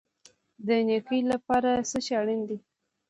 [0.67, 2.57] د نیکۍ لپاره څه شی اړین دی؟